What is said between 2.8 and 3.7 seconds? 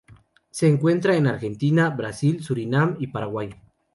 y Paraguay.